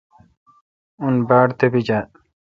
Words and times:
اون 1.01 1.15
باڑ 1.27 1.47
تپیجال۔ 1.59 2.05